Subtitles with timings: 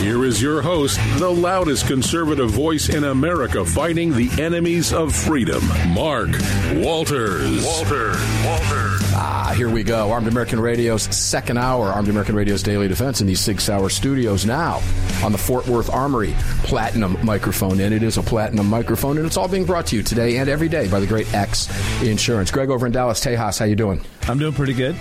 [0.00, 5.62] Here is your host, the loudest conservative voice in America fighting the enemies of freedom,
[5.88, 6.30] Mark
[6.76, 7.62] Walters.
[7.62, 8.18] Walters.
[8.42, 9.00] Walters.
[9.12, 10.10] Ah, here we go.
[10.10, 14.46] Armed American Radio's second hour, Armed American Radio's Daily Defense in these Sig Sauer studios
[14.46, 14.80] now
[15.22, 17.78] on the Fort Worth Armory Platinum microphone.
[17.78, 20.48] And it is a platinum microphone, and it's all being brought to you today and
[20.48, 21.68] every day by the great X
[22.02, 22.50] Insurance.
[22.50, 24.02] Greg over in Dallas, Tejas, how you doing?
[24.22, 24.96] I'm doing pretty good.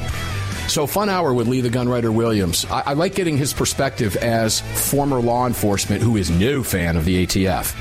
[0.70, 2.64] So, fun hour with Lee the Gunwriter Williams.
[2.66, 7.06] I, I like getting his perspective as former law enforcement who is no fan of
[7.06, 7.76] the ATF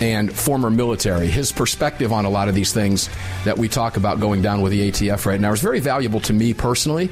[0.00, 1.28] and former military.
[1.28, 3.08] His perspective on a lot of these things
[3.44, 6.32] that we talk about going down with the ATF right now is very valuable to
[6.32, 7.10] me personally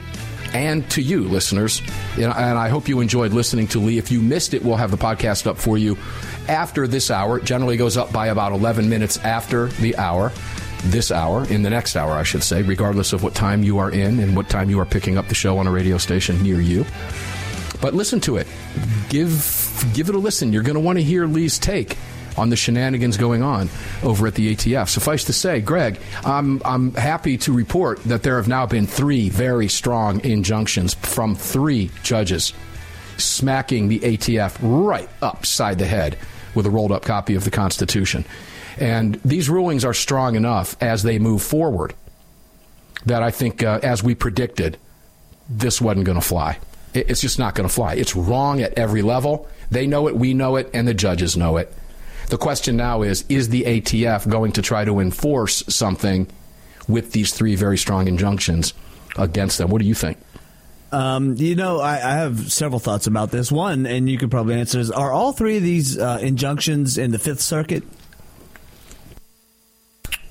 [0.52, 1.80] and to you, listeners.
[2.16, 3.98] And I hope you enjoyed listening to Lee.
[3.98, 5.96] If you missed it, we'll have the podcast up for you
[6.48, 7.38] after this hour.
[7.38, 10.32] It generally goes up by about 11 minutes after the hour
[10.84, 13.90] this hour, in the next hour, I should say, regardless of what time you are
[13.90, 16.60] in and what time you are picking up the show on a radio station near
[16.60, 16.84] you.
[17.80, 18.46] But listen to it.
[19.08, 20.52] Give give it a listen.
[20.52, 21.96] You're going to want to hear Lee's take
[22.36, 23.68] on the shenanigans going on
[24.02, 24.88] over at the ATF.
[24.88, 29.28] Suffice to say, Greg, I'm, I'm happy to report that there have now been three
[29.28, 32.52] very strong injunctions from three judges
[33.16, 36.18] smacking the ATF right upside the head
[36.54, 38.24] with a rolled up copy of the Constitution.
[38.78, 41.94] And these rulings are strong enough as they move forward
[43.06, 44.76] that I think, uh, as we predicted,
[45.48, 46.58] this wasn't going to fly.
[46.92, 47.94] It's just not going to fly.
[47.94, 49.48] It's wrong at every level.
[49.70, 51.72] They know it, we know it, and the judges know it.
[52.28, 56.26] The question now is is the ATF going to try to enforce something
[56.88, 58.74] with these three very strong injunctions
[59.16, 59.70] against them?
[59.70, 60.18] What do you think?
[60.92, 63.50] Um, you know, I, I, have several thoughts about this.
[63.50, 67.10] One, and you could probably answer is: Are all three of these uh, injunctions in
[67.10, 67.82] the Fifth Circuit?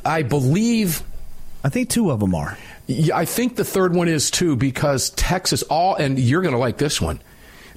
[0.06, 1.02] I believe.
[1.64, 2.58] I think two of them are.
[2.88, 6.60] Yeah, I think the third one is too because Texas all, and you're going to
[6.60, 7.20] like this one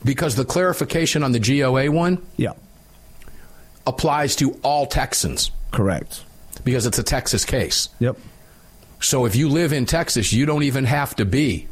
[0.05, 2.53] because the clarification on the GOA one, yeah,
[3.87, 5.50] applies to all Texans.
[5.71, 6.25] Correct.
[6.65, 7.88] Because it's a Texas case.
[8.00, 8.19] Yep.
[9.00, 11.69] So if you live in Texas, you don't even have to be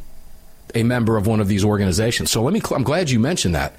[0.74, 2.30] a member of one of these organizations.
[2.30, 2.62] So let me.
[2.74, 3.74] I'm glad you mentioned that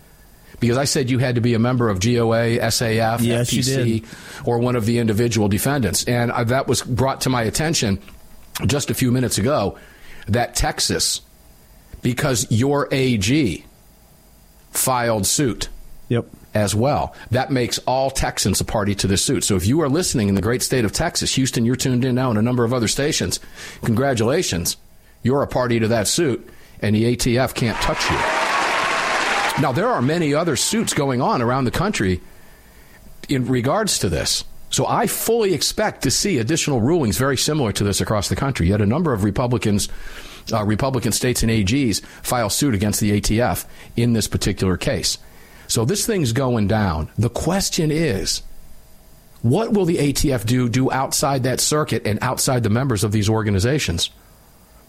[0.59, 4.05] because I said you had to be a member of GOA, SAF, yes, FPC,
[4.45, 6.03] or one of the individual defendants.
[6.05, 7.99] And that was brought to my attention
[8.65, 9.77] just a few minutes ago
[10.27, 11.21] that Texas,
[12.01, 13.65] because your AG
[14.71, 15.69] filed suit.
[16.09, 16.25] Yep.
[16.53, 17.13] As well.
[17.29, 19.43] That makes all Texans a party to this suit.
[19.43, 22.15] So if you are listening in the great state of Texas, Houston, you're tuned in
[22.15, 23.39] now, and a number of other stations,
[23.83, 24.75] congratulations.
[25.21, 26.49] You're a party to that suit,
[26.81, 28.36] and the ATF can't touch you.
[29.59, 32.21] Now, there are many other suits going on around the country
[33.27, 34.43] in regards to this.
[34.69, 38.67] So I fully expect to see additional rulings very similar to this across the country.
[38.67, 39.89] Yet a number of Republicans,
[40.51, 45.17] uh, Republican states and AGs file suit against the ATF in this particular case.
[45.67, 47.09] So this thing's going down.
[47.17, 48.43] The question is,
[49.41, 53.29] what will the ATF do do outside that circuit and outside the members of these
[53.29, 54.09] organizations?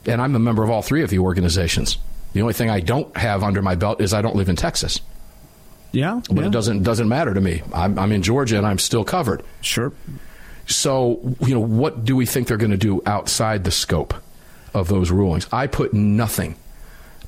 [0.06, 1.98] And I'm a member of all three of the organizations.
[2.32, 5.00] The only thing I don't have under my belt is I don't live in Texas.
[5.92, 6.46] Yeah, but yeah.
[6.46, 7.62] it doesn't doesn't matter to me.
[7.72, 9.42] I'm, I'm in Georgia and I'm still covered.
[9.62, 9.92] Sure.
[10.66, 14.14] So you know, what do we think they're going to do outside the scope
[14.74, 15.48] of those rulings?
[15.50, 16.56] I put nothing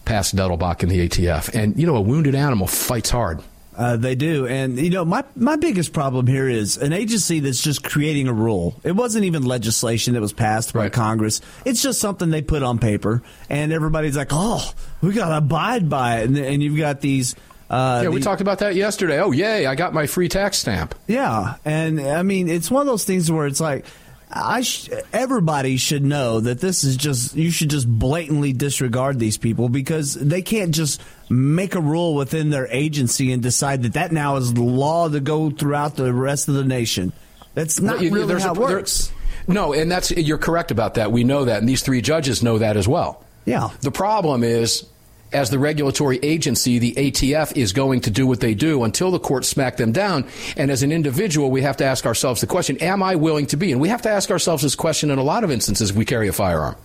[0.05, 3.41] past Dettelbach and the ATF, and you know, a wounded animal fights hard.
[3.81, 7.63] Uh, they do, and you know, my my biggest problem here is an agency that's
[7.63, 8.79] just creating a rule.
[8.85, 10.93] It wasn't even legislation that was passed by Right.
[10.93, 11.41] Congress.
[11.65, 15.89] It's just something they put on paper, and everybody's like, "Oh, we got to abide
[15.89, 17.35] by it." And, and you've got these.
[17.71, 19.19] Uh, Yeah, we the- talked about that yesterday.
[19.19, 19.65] Oh, yay!
[19.65, 20.95] I got my free tax stamp.
[21.07, 23.87] Yeah, and I mean, it's one of those things where it's like,
[24.33, 29.37] I sh- everybody should know that this is just you should just blatantly disregard these
[29.37, 34.13] people because they can't just make a rule within their agency and decide that that
[34.13, 37.13] now is the law to go throughout the rest of the nation.
[37.55, 39.11] That's not You- really how a- it works.
[39.49, 41.11] No, and that's you're correct about that.
[41.11, 43.25] We know that, and these three judges know that as well.
[43.47, 43.71] Yeah.
[43.81, 44.85] The problem is,
[45.33, 49.21] as the regulatory agency, the ATF is going to do what they do until the
[49.21, 50.27] courts smack them down.
[50.57, 53.57] And as an individual, we have to ask ourselves the question: Am I willing to
[53.57, 53.73] be?
[53.73, 55.91] And we have to ask ourselves this question in a lot of instances.
[55.91, 56.77] If we carry a firearm.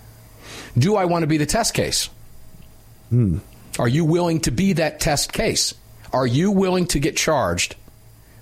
[0.77, 2.09] Do I want to be the test case?
[3.09, 3.39] Hmm.
[3.79, 5.73] Are you willing to be that test case?
[6.13, 7.75] Are you willing to get charged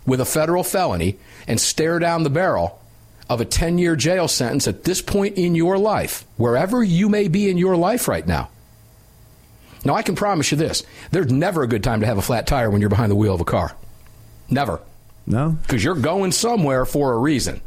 [0.05, 1.17] with a federal felony
[1.47, 2.79] and stare down the barrel
[3.29, 7.27] of a 10 year jail sentence at this point in your life, wherever you may
[7.27, 8.49] be in your life right now?
[9.85, 12.47] Now, I can promise you this there's never a good time to have a flat
[12.47, 13.75] tire when you're behind the wheel of a car.
[14.49, 14.79] Never.
[15.25, 15.51] No?
[15.51, 17.61] Because you're going somewhere for a reason.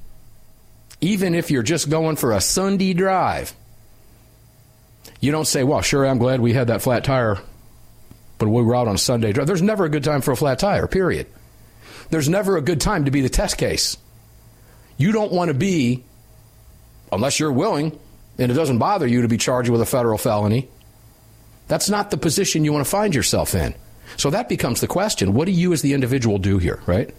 [1.01, 3.55] Even if you're just going for a Sunday drive.
[5.21, 7.39] You don't say, well, sure, I'm glad we had that flat tire,
[8.39, 9.47] but we were out on a Sunday drive.
[9.47, 11.27] There's never a good time for a flat tire, period.
[12.11, 13.97] There's never a good time to be the test case.
[14.99, 16.05] You don't want to be,
[17.13, 17.99] unless you're willing
[18.39, 20.69] and it doesn't bother you to be charged with a federal felony.
[21.69, 23.75] That's not the position you want to find yourself in.
[24.17, 25.35] So that becomes the question.
[25.35, 27.13] What do you as the individual do here, right?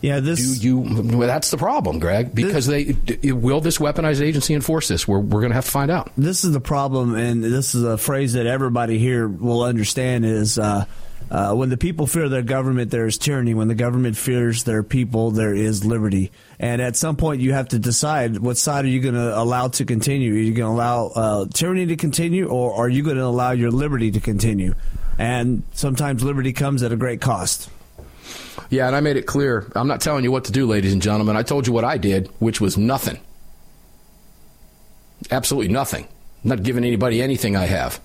[0.00, 0.58] Yeah, this.
[0.58, 0.78] Do you?
[0.78, 2.34] Well, that's the problem, Greg.
[2.34, 5.06] Because they will this weaponized agency enforce this?
[5.06, 6.10] We're we're going to have to find out.
[6.16, 10.58] this is the problem, and this is a phrase that everybody here will understand is
[10.58, 10.86] uh,
[11.30, 13.52] uh, when the people fear their government, there is tyranny.
[13.52, 16.32] When the government fears their people, there is liberty.
[16.60, 19.68] And at some point, you have to decide what side are you going to allow
[19.68, 20.34] to continue?
[20.34, 23.52] Are you going to allow uh, tyranny to continue, or are you going to allow
[23.52, 24.74] your liberty to continue?
[25.18, 27.70] And sometimes liberty comes at a great cost.
[28.68, 29.72] Yeah, and I made it clear.
[29.74, 31.34] I'm not telling you what to do, ladies and gentlemen.
[31.34, 33.18] I told you what I did, which was nothing.
[35.30, 36.08] Absolutely nothing.
[36.44, 37.98] Not giving anybody anything I have.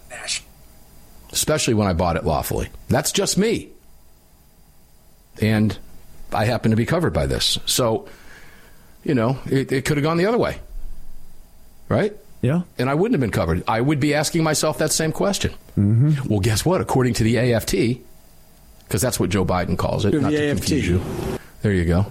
[1.34, 2.70] Especially when I bought it lawfully.
[2.88, 3.72] That's just me.
[5.42, 5.78] And
[6.32, 7.60] I happen to be covered by this.
[7.66, 8.08] So,
[9.06, 10.60] you know, it, it could have gone the other way.
[11.88, 12.14] Right?
[12.42, 12.62] Yeah.
[12.78, 13.64] and I wouldn't have been covered.
[13.68, 15.52] I would be asking myself that same question.
[15.78, 16.28] Mm-hmm.
[16.30, 16.80] Well, guess what?
[16.82, 17.72] According to the AFT,
[18.86, 20.58] because that's what Joe Biden calls it, The not to AFT.
[20.62, 21.02] confuse you.
[21.64, 22.06] There you go.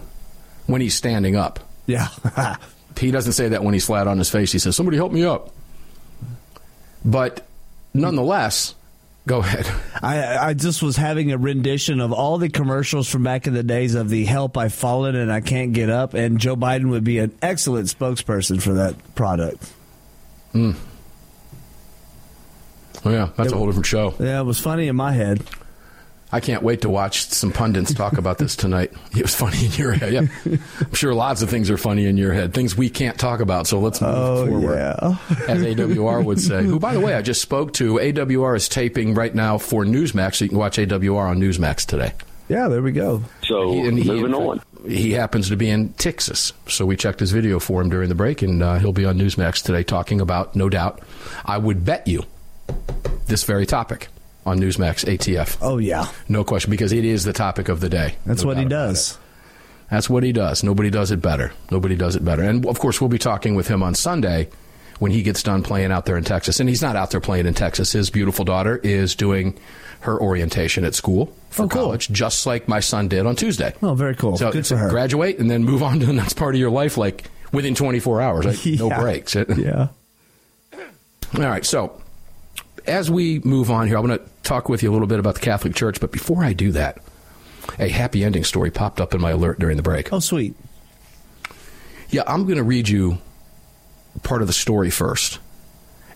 [0.66, 2.08] When he's standing up, Yeah.
[2.98, 4.50] he doesn't say that when he's flat on his face.
[4.50, 5.50] He says, "Somebody help me up."
[7.04, 7.46] But
[7.92, 8.74] nonetheless,
[9.26, 9.66] go ahead.
[10.02, 13.62] I, I just was having a rendition of all the commercials from back in the
[13.62, 17.04] days of the help I've fallen and I can't get up, and Joe Biden would
[17.04, 19.72] be an excellent spokesperson for that product.
[20.52, 20.72] Hmm.
[23.04, 24.14] Oh, yeah, that's a whole different show.
[24.18, 25.42] Yeah, it was funny in my head.
[26.34, 28.92] I can't wait to watch some pundits talk about this tonight.
[29.16, 30.12] It was funny in your head.
[30.12, 30.20] Yeah.
[30.80, 33.68] I'm sure lots of things are funny in your head, things we can't talk about.
[33.68, 34.74] So let's move forward.
[34.74, 35.16] yeah.
[35.46, 36.64] as AWR would say.
[36.64, 37.94] Who, by the way, I just spoke to.
[38.00, 42.12] AWR is taping right now for Newsmax, so you can watch AWR on Newsmax today.
[42.48, 43.22] Yeah, there we go.
[43.44, 44.60] So He- and he- moving on.
[44.88, 48.14] He happens to be in Texas, so we checked his video for him during the
[48.16, 51.00] break, and uh, he'll be on Newsmax today talking about, no doubt,
[51.44, 52.24] I would bet you,
[53.28, 54.08] this very topic
[54.46, 55.58] on Newsmax ATF.
[55.62, 56.08] Oh, yeah.
[56.28, 58.16] No question, because it is the topic of the day.
[58.26, 59.18] That's No what he does.
[59.90, 60.62] That's what he does.
[60.64, 61.52] Nobody does it better.
[61.70, 62.42] Nobody does it better.
[62.42, 64.48] And of course, we'll be talking with him on Sunday
[64.98, 66.58] when he gets done playing out there in Texas.
[66.60, 67.92] And he's not out there playing in Texas.
[67.92, 69.58] His beautiful daughter is doing
[70.00, 71.82] her orientation at school for Oh, cool.
[71.84, 73.72] college, just like my son did on Tuesday.
[73.82, 74.36] Oh, very cool.
[74.36, 74.88] So Good for her.
[74.90, 78.20] graduate and then move on to the next part of your life, like within 24
[78.20, 78.44] hours.
[78.46, 79.34] Like, No breaks.
[79.56, 79.88] Yeah.
[81.34, 81.64] All right.
[81.64, 82.00] So
[82.86, 85.34] as we move on here, I want to talk with you a little bit about
[85.34, 86.00] the Catholic Church.
[86.00, 86.98] But before I do that,
[87.78, 90.12] a happy ending story popped up in my alert during the break.
[90.12, 90.54] Oh, sweet.
[92.10, 93.18] Yeah, I'm going to read you
[94.22, 95.38] part of the story first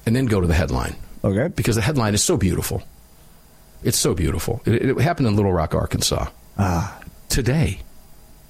[0.07, 0.95] and then go to the headline
[1.25, 1.49] Okay.
[1.49, 2.83] because the headline is so beautiful.
[3.83, 4.61] It's so beautiful.
[4.65, 6.27] It, it happened in Little Rock, Arkansas
[6.59, 7.81] Ah, today.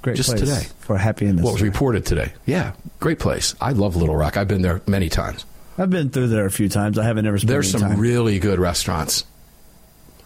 [0.02, 0.62] great Just place today.
[0.80, 1.44] for a happy ending.
[1.44, 2.32] What was reported today?
[2.46, 3.54] Yeah, great place.
[3.60, 4.36] I love Little Rock.
[4.36, 5.44] I've been there many times.
[5.78, 6.98] I've been through there a few times.
[6.98, 7.98] I haven't ever spent There's some time.
[8.00, 9.24] really good restaurants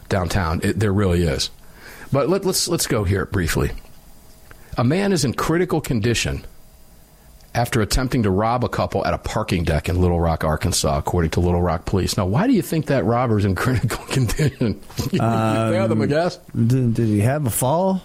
[0.09, 0.61] downtown.
[0.63, 1.51] It, there really is.
[2.11, 3.71] But let, let's let's go here briefly.
[4.79, 6.45] A man is in critical condition
[7.55, 11.33] after attempting to rob a couple at a parking deck in Little Rock, Arkansas, according
[11.33, 12.17] to Little Rock police.
[12.17, 14.81] Now, why do you think that robber's in critical condition?
[15.13, 16.39] you fathom um, a guess?
[16.55, 18.03] did, did he have a fall?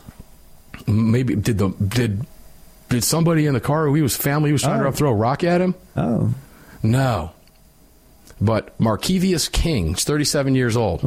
[0.86, 2.26] Maybe did the did
[2.90, 4.86] did somebody in the car who he was family who was trying Oh.
[4.86, 5.76] to throw a rock at him?
[5.96, 6.34] Oh,
[6.84, 7.32] No.
[8.40, 11.02] But Markevius King, he's 37 years old.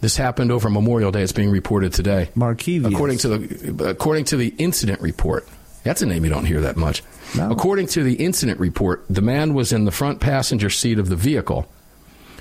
[0.00, 1.22] This happened over Memorial Day.
[1.22, 2.30] It's being reported today.
[2.36, 2.92] Markevius.
[2.92, 5.48] According to the according to the incident report.
[5.84, 7.02] That's a name you don't hear that much.
[7.36, 7.50] No.
[7.50, 11.16] According to the incident report, the man was in the front passenger seat of the
[11.16, 11.68] vehicle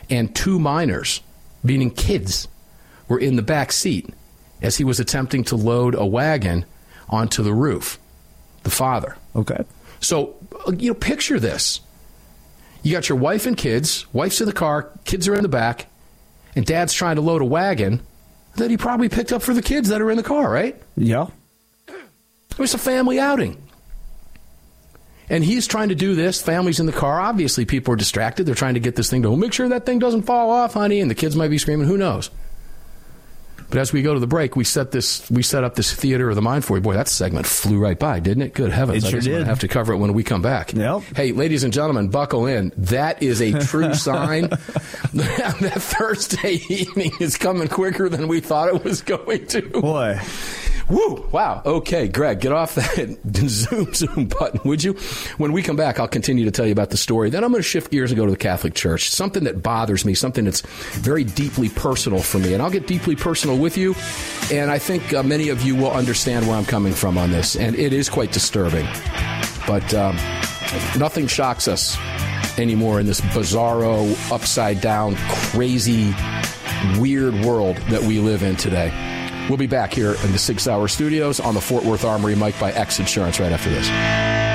[0.09, 1.21] and two minors,
[1.63, 2.47] meaning kids,
[3.07, 4.09] were in the back seat
[4.61, 6.65] as he was attempting to load a wagon
[7.07, 7.99] onto the roof.
[8.63, 9.15] The father.
[9.35, 9.63] okay.
[9.99, 10.35] So,
[10.67, 11.79] uh, you know, picture this.
[12.85, 15.87] You got your wife and kids, wife's in the car, kids are in the back,
[16.55, 17.99] and dad's trying to load a wagon
[18.57, 20.79] that he probably picked up for the kids that are in the car, right?
[20.95, 21.25] Yeah.
[21.87, 23.59] It was a family outing.
[25.31, 26.43] And he's trying to do this.
[26.43, 27.19] Family's in the car.
[27.19, 28.45] Obviously, people are distracted.
[28.45, 31.01] They're trying to get this thing to make sure that thing doesn't fall off, honey.
[31.01, 31.87] And the kids might be screaming.
[31.87, 32.29] Who knows?
[33.75, 36.29] But as we go to the break, we set this we set up this theater
[36.29, 36.81] of the mind for you.
[36.81, 38.53] Boy, that segment flew right by, didn't it?
[38.53, 39.03] Good heavens!
[39.03, 39.49] It I sure guess I'm gonna did.
[39.49, 40.71] have to cover it when we come back.
[40.71, 41.01] Yep.
[41.13, 42.71] Hey, ladies and gentlemen, buckle in.
[42.77, 44.43] That is a true sign
[45.13, 49.61] that Thursday evening is coming quicker than we thought it was going to.
[49.63, 50.21] Boy.
[50.89, 51.27] Woo!
[51.31, 51.63] Wow.
[51.65, 54.93] Okay, Greg, get off that zoom zoom button, would you?
[55.37, 57.29] When we come back, I'll continue to tell you about the story.
[57.31, 59.09] Then I'm going to shift gears and go to the Catholic Church.
[59.09, 63.15] Something that bothers me, something that's very deeply personal for me, and I'll get deeply
[63.15, 63.95] personal with you.
[64.51, 67.55] And I think uh, many of you will understand where I'm coming from on this,
[67.55, 68.85] and it is quite disturbing.
[69.65, 70.15] But um,
[70.97, 71.97] nothing shocks us
[72.59, 76.13] anymore in this bizarro, upside down, crazy,
[76.99, 78.91] weird world that we live in today.
[79.49, 82.59] We'll be back here in the Sig Sauer Studios on the Fort Worth Armory, Mike
[82.59, 84.54] by X Insurance, right after this.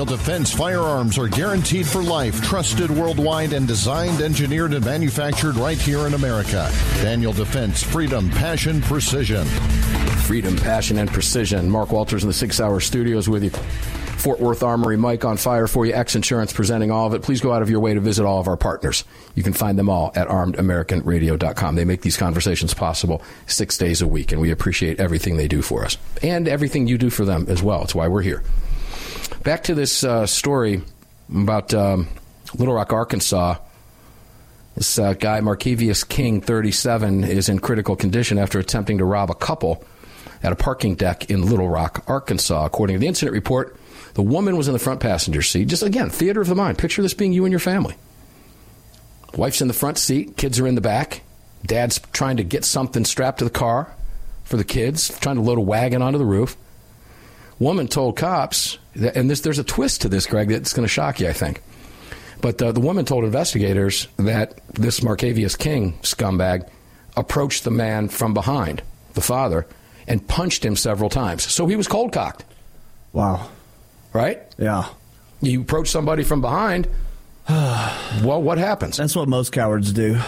[0.00, 5.76] Daniel Defense firearms are guaranteed for life, trusted worldwide, and designed, engineered, and manufactured right
[5.76, 6.72] here in America.
[7.02, 9.44] Daniel Defense, freedom, passion, precision.
[10.24, 11.68] Freedom, passion, and precision.
[11.68, 13.50] Mark Walters in the Sig Sauer Studios with you.
[13.50, 15.92] Fort Worth Armory, Mike on fire for you.
[15.92, 17.20] X Insurance presenting all of it.
[17.20, 19.04] Please go out of your way to visit all of our partners.
[19.34, 21.74] You can find them all at armedamericanradio.com.
[21.74, 25.60] They make these conversations possible six days a week, and we appreciate everything they do
[25.60, 27.82] for us and everything you do for them as well.
[27.82, 28.42] It's why we're here.
[29.42, 30.82] Back to this uh, story
[31.34, 32.08] about um,
[32.54, 33.56] Little Rock, Arkansas.
[34.74, 39.34] This uh, guy, Markevius King, 37, is in critical condition after attempting to rob a
[39.34, 39.82] couple
[40.42, 42.66] at a parking deck in Little Rock, Arkansas.
[42.66, 43.76] According to the incident report,
[44.14, 45.68] the woman was in the front passenger seat.
[45.68, 46.78] Just again, theater of the mind.
[46.78, 47.94] Picture this being you and your family.
[49.34, 51.22] Wife's in the front seat, kids are in the back.
[51.64, 53.94] Dad's trying to get something strapped to the car
[54.44, 56.56] for the kids, trying to load a wagon onto the roof.
[57.60, 60.88] Woman told cops, that, and this, there's a twist to this, Greg, that's going to
[60.88, 61.62] shock you, I think.
[62.40, 66.66] But uh, the woman told investigators that this Markevius King scumbag
[67.18, 69.66] approached the man from behind, the father,
[70.08, 71.44] and punched him several times.
[71.52, 72.46] So he was cold cocked.
[73.12, 73.50] Wow.
[74.14, 74.40] Right?
[74.56, 74.88] Yeah.
[75.42, 76.88] You approach somebody from behind.
[77.48, 78.96] well, what happens?
[78.96, 80.18] That's what most cowards do.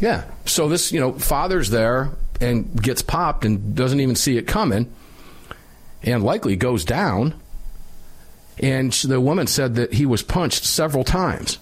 [0.00, 0.24] Yeah.
[0.46, 4.90] So this, you know, father's there and gets popped and doesn't even see it coming
[6.02, 7.34] and likely goes down.
[8.60, 11.58] And the woman said that he was punched several times.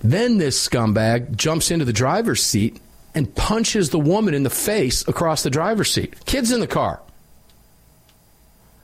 [0.00, 2.80] Then this scumbag jumps into the driver's seat
[3.14, 6.24] and punches the woman in the face across the driver's seat.
[6.24, 7.00] Kids in the car.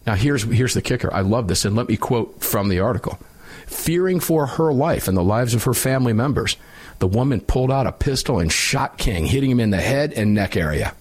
[0.07, 1.13] Now, here's, here's the kicker.
[1.15, 3.19] I love this, and let me quote from the article.
[3.67, 6.57] Fearing for her life and the lives of her family members,
[6.99, 10.35] the woman pulled out a pistol and shot King, hitting him in the head and
[10.35, 10.95] neck area.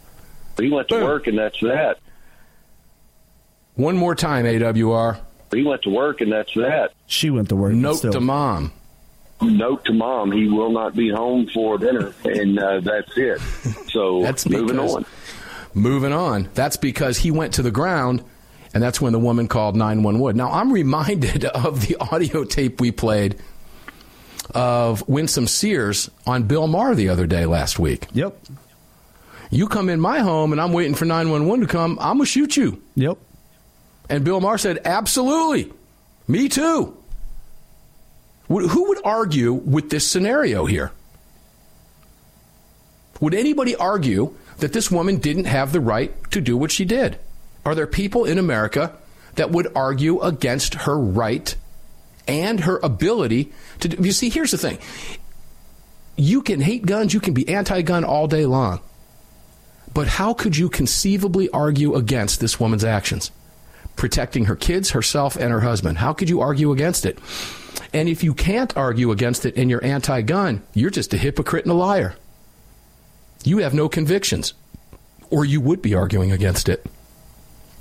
[0.58, 1.98] He went to work, and that's that.
[3.76, 5.20] One more time, AWR.
[5.54, 6.92] He went to work, and that's that.
[7.08, 7.74] She went to work.
[7.74, 8.72] Note to mom.
[9.42, 13.40] Note to mom, he will not be home for dinner, and uh, that's it.
[13.92, 15.06] So That's moving because- on.
[15.76, 16.50] Moving on.
[16.54, 18.24] That's because he went to the ground,
[18.76, 20.38] and that's when the woman called 911.
[20.38, 23.38] Now, I'm reminded of the audio tape we played
[24.54, 28.06] of Winsome Sears on Bill Maher the other day last week.
[28.14, 28.38] Yep.
[29.50, 32.32] You come in my home, and I'm waiting for 911 to come, I'm going to
[32.32, 32.82] shoot you.
[32.96, 33.18] Yep.
[34.10, 35.72] And Bill Maher said, Absolutely.
[36.28, 36.98] Me too.
[38.48, 40.92] Who would argue with this scenario here?
[43.20, 47.18] Would anybody argue that this woman didn't have the right to do what she did?
[47.66, 48.96] Are there people in America
[49.36, 51.56] that would argue against her right
[52.28, 54.04] and her ability to do?
[54.04, 54.78] You see, here's the thing
[56.16, 58.82] you can hate guns, you can be anti gun all day long.
[59.94, 63.32] But how could you conceivably argue against this woman's actions?
[63.96, 65.98] Protecting her kids, herself, and her husband.
[65.98, 67.20] How could you argue against it?
[67.94, 71.66] And if you can't argue against it and you're anti gun, you're just a hypocrite
[71.66, 72.16] and a liar.
[73.44, 74.54] You have no convictions,
[75.30, 76.86] or you would be arguing against it.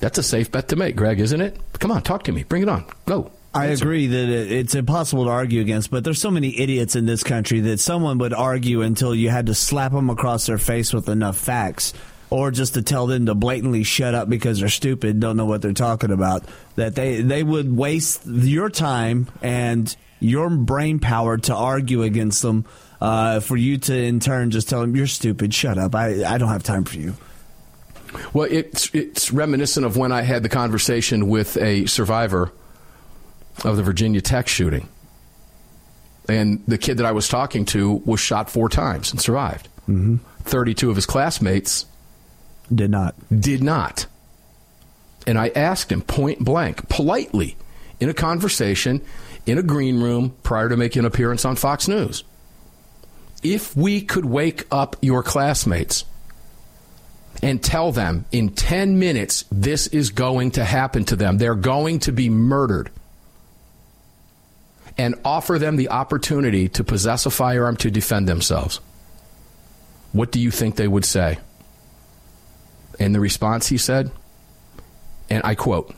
[0.00, 1.58] That's a safe bet to make, Greg, isn't it?
[1.78, 2.42] Come on, talk to me.
[2.42, 2.84] Bring it on.
[3.06, 3.30] Go.
[3.54, 7.22] I agree that it's impossible to argue against, but there's so many idiots in this
[7.22, 11.08] country that someone would argue until you had to slap them across their face with
[11.08, 11.92] enough facts,
[12.32, 15.60] or just to tell them to blatantly shut up because they're stupid, don't know what
[15.60, 16.46] they're talking about.
[16.76, 22.64] That they they would waste your time and your brain power to argue against them,
[23.02, 25.94] uh, for you to in turn just tell them you're stupid, shut up.
[25.94, 27.14] I I don't have time for you.
[28.32, 32.50] Well, it's it's reminiscent of when I had the conversation with a survivor
[33.62, 34.88] of the Virginia Tech shooting,
[36.30, 39.68] and the kid that I was talking to was shot four times and survived.
[39.82, 40.16] Mm-hmm.
[40.44, 41.84] Thirty-two of his classmates
[42.74, 43.14] Did not.
[43.30, 44.06] did not.
[45.26, 47.56] And I asked him point blank, politely,
[48.00, 49.00] in a conversation
[49.46, 52.24] in a green room prior to making an appearance on Fox News.
[53.42, 56.04] If we could wake up your classmates
[57.42, 61.98] and tell them in 10 minutes this is going to happen to them, they're going
[62.00, 62.90] to be murdered.
[64.98, 68.78] and offer them the opportunity to possess a firearm to defend themselves,
[70.12, 71.38] what do you think they would say?
[72.98, 74.10] In the response, he said,
[75.30, 75.94] and I quote,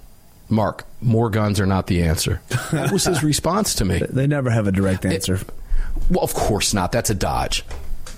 [0.48, 2.40] Mark, more guns are not the answer.
[2.70, 4.00] That was his response to me.
[4.08, 5.34] They never have a direct answer.
[5.34, 5.50] It,
[6.10, 6.92] well, of course not.
[6.92, 7.64] That's a dodge.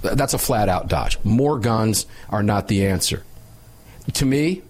[0.03, 1.19] That's a flat out dodge.
[1.25, 3.23] More guns are not the answer.
[4.15, 4.63] To me,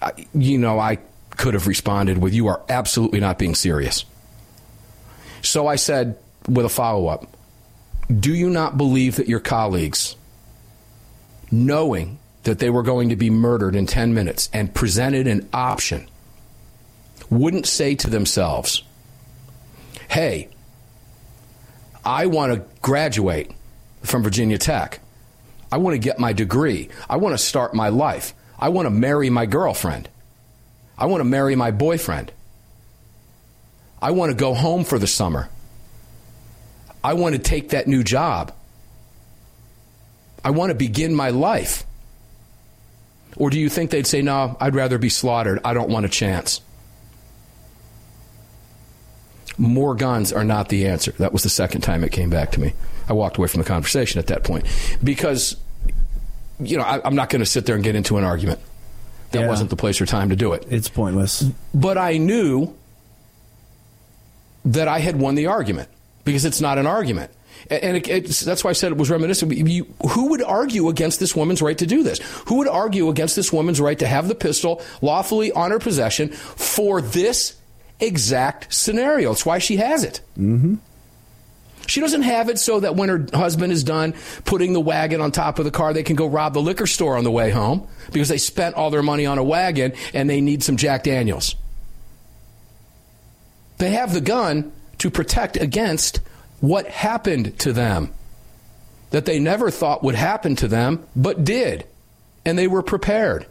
[0.00, 0.98] I, you know, I
[1.36, 4.04] could have responded with, You are absolutely not being serious.
[5.42, 6.16] So I said
[6.48, 7.36] with a follow up,
[8.08, 10.16] Do you not believe that your colleagues,
[11.50, 16.08] knowing that they were going to be murdered in 10 minutes and presented an option,
[17.30, 18.82] wouldn't say to themselves,
[20.08, 20.48] Hey,
[22.04, 23.50] I want to graduate
[24.02, 25.00] from Virginia Tech.
[25.72, 26.90] I want to get my degree.
[27.08, 28.34] I want to start my life.
[28.58, 30.08] I want to marry my girlfriend.
[30.96, 32.30] I want to marry my boyfriend.
[34.00, 35.48] I want to go home for the summer.
[37.02, 38.52] I want to take that new job.
[40.44, 41.84] I want to begin my life.
[43.36, 45.60] Or do you think they'd say, no, I'd rather be slaughtered.
[45.64, 46.60] I don't want a chance?
[49.56, 51.12] More guns are not the answer.
[51.12, 52.74] That was the second time it came back to me.
[53.08, 54.66] I walked away from the conversation at that point
[55.02, 55.56] because,
[56.58, 58.60] you know, I, am not going to sit there and get into an argument.
[59.30, 59.48] That yeah.
[59.48, 60.64] wasn't the place or time to do it.
[60.70, 61.42] It's pointless.
[61.74, 62.74] But I knew
[64.64, 65.88] that I had won the argument
[66.24, 67.30] because it's not an argument.
[67.70, 69.52] And it, that's why I said it was reminiscent.
[69.52, 72.18] You, who would argue against this woman's right to do this?
[72.46, 76.28] Who would argue against this woman's right to have the pistol lawfully on her possession
[76.30, 77.56] for this
[78.00, 79.32] exact scenario?
[79.32, 80.20] It's why she has it.
[80.38, 80.76] Mm-hmm.
[81.86, 85.32] She doesn't have it so that when her husband is done putting the wagon on
[85.32, 87.86] top of the car, they can go rob the liquor store on the way home
[88.12, 91.56] because they spent all their money on a wagon and they need some Jack Daniels.
[93.78, 96.20] They have the gun to protect against
[96.64, 98.10] what happened to them
[99.10, 101.86] that they never thought would happen to them, but did.
[102.46, 103.46] And they were prepared.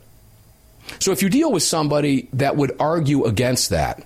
[1.00, 4.04] So if you deal with somebody that would argue against that,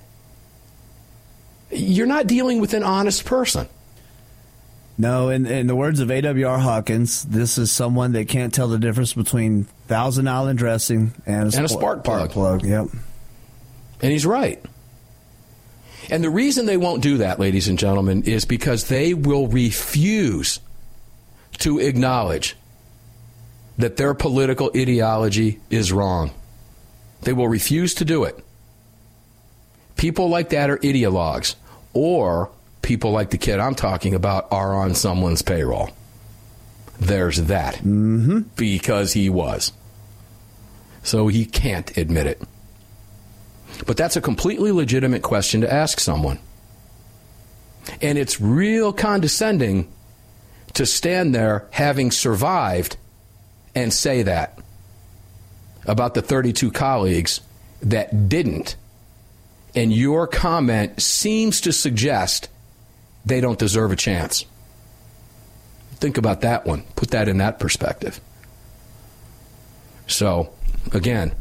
[1.72, 3.68] you're not dealing with an honest person.
[4.98, 6.58] No, in, in the words of A.W.R.
[6.58, 11.58] Hawkins, this is someone that can't tell the difference between Thousand Island dressing and a,
[11.58, 12.32] and a spark plug.
[12.32, 12.66] plug.
[12.66, 12.88] Yep.
[14.02, 14.64] And he's right.
[16.10, 20.60] And the reason they won't do that, ladies and gentlemen, is because they will refuse
[21.60, 22.56] to acknowledge
[23.78, 26.32] that their political ideology is wrong.
[27.22, 28.44] They will refuse to do it.
[29.96, 31.56] People like that are ideologues,
[31.94, 35.90] or people like the kid I'm talking about are on someone's payroll.
[37.00, 37.76] There's that.
[37.76, 38.42] Mm-hmm.
[38.56, 39.74] Because he was.
[41.04, 42.42] So he can't admit it.
[43.86, 46.40] But that's a completely legitimate question to ask someone.
[48.02, 49.92] And it's real condescending
[50.74, 52.98] to stand there having survived
[53.74, 54.60] and say that
[55.86, 57.42] about the 32 colleagues
[57.82, 58.76] that didn't.
[59.76, 62.50] And your comment seems to suggest
[63.26, 64.46] they don't deserve a chance.
[65.96, 66.84] Think about that one.
[66.96, 68.20] Put that in that perspective.
[70.08, 70.54] So,
[70.94, 71.36] again,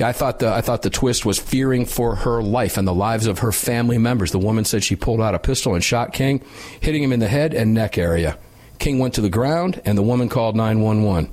[0.00, 3.26] I thought the I thought the twist was fearing for her life and the lives
[3.26, 4.32] of her family members.
[4.32, 6.42] The woman said she pulled out a pistol and shot King,
[6.80, 8.38] hitting him in the head and neck area.
[8.78, 11.30] King went to the ground and the woman called 911.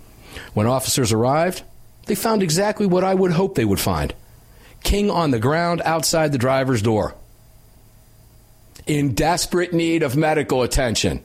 [0.54, 1.64] When officers arrived,
[2.06, 4.14] they found exactly what I would hope they would find.
[4.84, 7.16] King on the ground outside the driver's door.
[8.86, 11.24] In desperate need of medical attention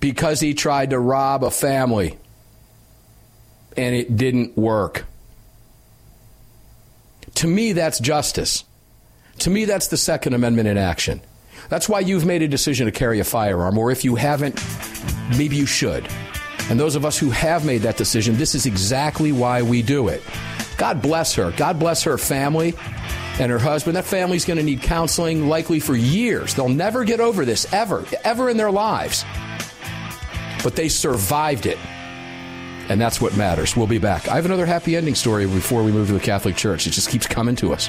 [0.00, 2.18] because he tried to rob a family
[3.76, 5.06] and it didn't work.
[7.36, 8.64] To me, that's justice.
[9.38, 11.20] To me, that's the Second Amendment in action.
[11.68, 14.60] That's why you've made a decision to carry a firearm, or if you haven't,
[15.36, 16.06] maybe you should.
[16.68, 20.08] And those of us who have made that decision, this is exactly why we do
[20.08, 20.22] it.
[20.76, 21.52] God bless her.
[21.52, 22.74] God bless her family
[23.38, 23.96] and her husband.
[23.96, 26.54] That family's going to need counseling likely for years.
[26.54, 29.24] They'll never get over this, ever, ever in their lives.
[30.62, 31.78] But they survived it
[32.92, 33.74] and that's what matters.
[33.74, 34.28] We'll be back.
[34.28, 36.86] I have another happy ending story before we move to the Catholic Church.
[36.86, 37.88] It just keeps coming to us.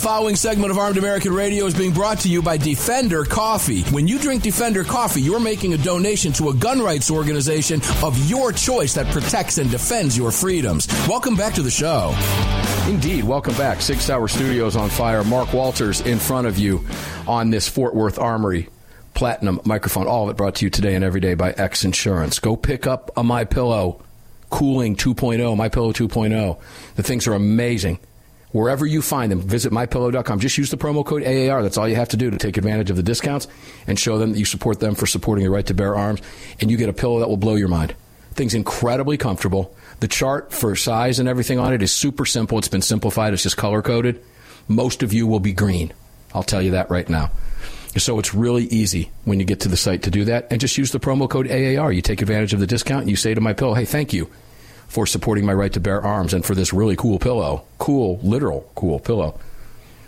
[0.00, 3.82] following segment of Armed American Radio is being brought to you by Defender Coffee.
[3.90, 8.16] When you drink Defender Coffee, you're making a donation to a gun rights organization of
[8.26, 10.88] your choice that protects and defends your freedoms.
[11.06, 12.16] Welcome back to the show.
[12.88, 13.82] Indeed, welcome back.
[13.82, 15.22] Sig Sauer Studios on fire.
[15.22, 16.82] Mark Walters in front of you
[17.28, 18.70] on this Fort Worth Armory
[19.12, 20.06] Platinum microphone.
[20.06, 22.38] All of it brought to you today and every day by X Insurance.
[22.38, 24.02] Go pick up a My Pillow
[24.48, 26.58] Cooling 2.0, My Pillow 2.0.
[26.96, 27.98] The things are amazing.
[28.52, 30.40] Wherever you find them, visit mypillow.com.
[30.40, 31.62] Just use the promo code AAR.
[31.62, 33.46] That's all you have to do to take advantage of the discounts
[33.86, 36.20] and show them that you support them for supporting the right to bear arms.
[36.60, 37.94] And you get a pillow that will blow your mind.
[38.32, 39.74] Thing's incredibly comfortable.
[40.00, 42.58] The chart for size and everything on it is super simple.
[42.58, 43.34] It's been simplified.
[43.34, 44.20] It's just color coded.
[44.66, 45.92] Most of you will be green.
[46.34, 47.30] I'll tell you that right now.
[47.96, 50.48] So it's really easy when you get to the site to do that.
[50.50, 51.92] And just use the promo code AAR.
[51.92, 54.28] You take advantage of the discount and you say to my pillow, hey, thank you
[54.90, 57.64] for supporting my right to bear arms and for this really cool pillow.
[57.78, 59.38] Cool, literal cool pillow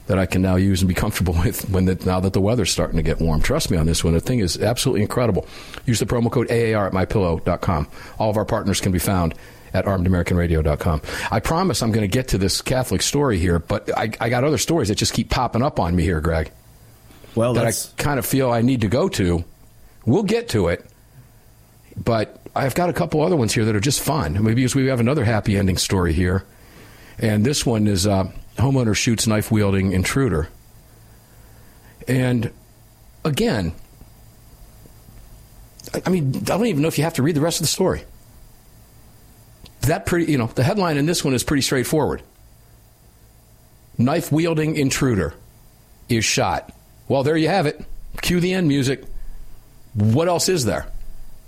[0.09, 2.73] that I can now use and be comfortable with when the, now that the weather's
[2.73, 3.41] starting to get warm.
[3.41, 4.13] Trust me on this one.
[4.13, 5.47] The thing is absolutely incredible.
[5.87, 7.89] Use the promo code AAR at mypillow.com.
[8.19, 9.35] All of our partners can be found
[9.73, 11.01] at armedamericanradio.com.
[11.31, 14.43] I promise I'm going to get to this Catholic story here, but I, I got
[14.43, 16.51] other stories that just keep popping up on me here, Greg.
[17.37, 19.45] Well, that I kind of feel I need to go to.
[20.05, 20.85] We'll get to it,
[21.97, 24.35] but I've got a couple other ones here that are just fun.
[24.35, 26.45] Maybe because we have another happy ending story here,
[27.19, 30.49] and this one is uh, homeowner shoots knife wielding intruder,
[32.07, 32.51] and
[33.25, 33.73] again,
[36.05, 37.69] I- mean, I don't even know if you have to read the rest of the
[37.69, 38.05] story.
[39.83, 42.23] That pretty, you know, the headline in this one is pretty straightforward.
[43.99, 45.35] Knife wielding intruder
[46.09, 46.73] is shot.
[47.09, 47.85] Well, there you have it.
[48.21, 49.03] Cue the end music.
[49.95, 50.87] What else is there?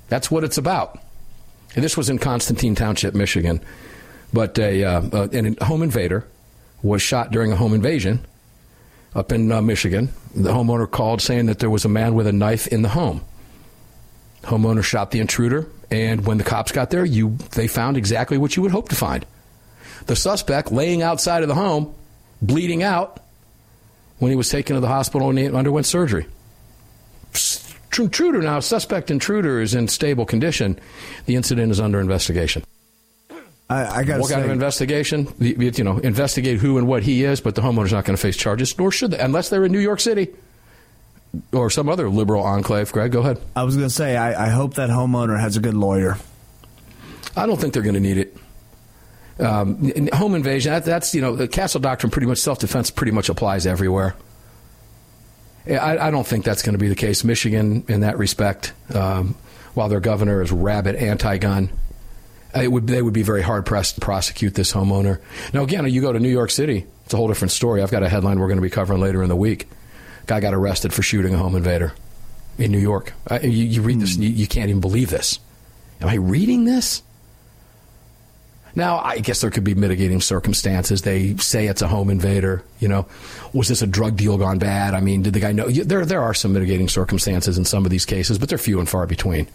[0.08, 0.98] That's what it's about.
[1.74, 3.60] And this was in Constantine Township, Michigan.
[4.32, 6.26] But a, uh, uh, an home invader
[6.82, 8.24] was shot during a home invasion
[9.14, 10.10] up in uh, Michigan.
[10.34, 13.22] The homeowner called saying that there was a man with a knife in the home.
[14.42, 18.56] Homeowner shot the intruder, and when the cops got there, you they found exactly what
[18.56, 19.24] you would hope to find.
[20.06, 21.94] The suspect laying outside of the home,
[22.42, 23.20] bleeding out,
[24.18, 26.26] when he was taken to the hospital and he underwent surgery.
[27.98, 30.78] Intruder now, suspect intruder is in stable condition.
[31.26, 32.64] The incident is under investigation.
[33.68, 35.32] I, I got What say, kind of investigation?
[35.38, 38.36] You know, investigate who and what he is, but the homeowner's not going to face
[38.36, 40.28] charges, nor should they, unless they're in New York City
[41.52, 42.92] or some other liberal enclave.
[42.92, 43.40] Greg, go ahead.
[43.56, 46.18] I was going to say, I, I hope that homeowner has a good lawyer.
[47.36, 48.36] I don't think they're going to need it.
[49.40, 53.12] Um, home invasion, that, that's, you know, the castle doctrine pretty much, self defense pretty
[53.12, 54.14] much applies everywhere.
[55.66, 57.24] I, I don't think that's going to be the case.
[57.24, 59.34] Michigan, in that respect, um,
[59.74, 61.70] while their governor is rabid anti gun,
[62.54, 65.20] it would, they would be very hard pressed to prosecute this homeowner.
[65.52, 67.82] Now, again, you go to New York City, it's a whole different story.
[67.82, 69.68] I've got a headline we're going to be covering later in the week.
[70.26, 71.92] Guy got arrested for shooting a home invader
[72.58, 73.12] in New York.
[73.30, 75.38] Uh, you, you read this, and you, you can't even believe this.
[76.00, 77.02] Am I reading this?
[78.76, 81.02] Now, I guess there could be mitigating circumstances.
[81.02, 82.64] They say it's a home invader.
[82.80, 83.06] You know,
[83.52, 84.94] was this a drug deal gone bad?
[84.94, 85.68] I mean, did the guy know?
[85.68, 88.88] There, there are some mitigating circumstances in some of these cases, but they're few and
[88.88, 89.46] far between.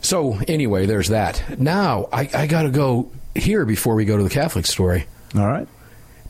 [0.00, 1.58] So, anyway, there's that.
[1.58, 5.46] Now, I, I got to go here before we go to the Catholic story All
[5.46, 5.66] right.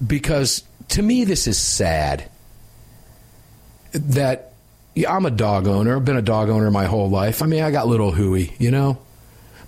[0.04, 2.28] because to me this is sad
[3.92, 4.52] that
[4.94, 5.96] yeah, I'm a dog owner.
[5.96, 7.42] I've been a dog owner my whole life.
[7.42, 8.98] I mean, I got little Huey, you know.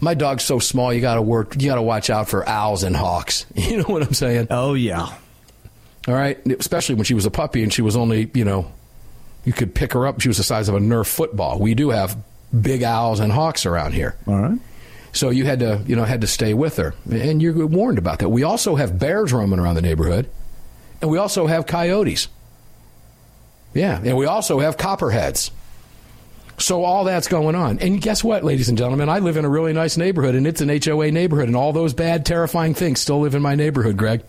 [0.01, 1.55] My dog's so small, you got to work.
[1.61, 3.47] You got to watch out for owls and hawks.
[3.55, 4.49] You know what I'm saying?
[4.51, 5.13] Oh, yeah.
[6.09, 8.71] All right, especially when she was a puppy and she was only, you know,
[9.45, 10.21] you could pick her up.
[10.21, 11.59] She was the size of a Nerf football.
[11.59, 12.17] We do have
[12.59, 14.17] big owls and hawks around here.
[14.27, 14.59] All right.
[15.13, 18.19] So you had to, you know, had to stay with her, and you're warned about
[18.19, 18.29] that.
[18.29, 20.29] We also have bears roaming around the neighborhood,
[21.01, 22.29] and we also have coyotes.
[23.73, 25.51] Yeah, and we also have copperheads.
[26.59, 29.09] So all that's going on, and guess what, ladies and gentlemen?
[29.11, 31.93] I live in a really nice neighborhood, and it's an HOA neighborhood, and all those
[31.93, 33.97] bad, terrifying things still live in my neighborhood.
[33.99, 34.23] Greg,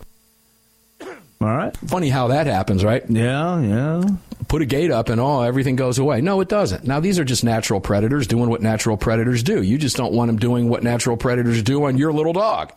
[1.00, 1.08] All
[1.48, 1.74] right.
[1.76, 3.02] funny how that happens, right?
[3.08, 4.02] Yeah, yeah.
[4.48, 6.20] put a gate up and all everything goes away.
[6.20, 6.84] No, it doesn't.
[6.84, 9.62] Now these are just natural predators doing what natural predators do.
[9.62, 12.72] You just don't want them doing what natural predators do on your little dog.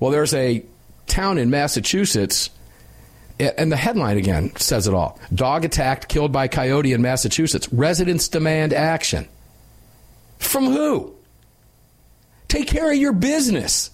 [0.00, 0.64] Well, there's a
[1.06, 2.50] town in Massachusetts
[3.40, 5.18] and the headline again says it all.
[5.34, 7.72] Dog attacked, killed by coyote in Massachusetts.
[7.72, 9.28] Residents demand action.
[10.38, 11.14] From who?
[12.48, 13.90] Take care of your business.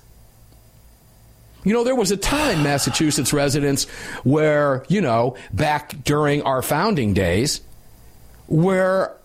[1.64, 3.84] You know, there was a time, Massachusetts residents,
[4.22, 7.62] where, you know, back during our founding days,
[8.46, 9.16] where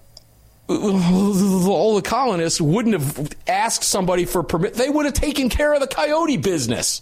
[0.70, 4.76] all the colonists wouldn't have asked somebody for permit.
[4.76, 7.02] They would have taken care of the coyote business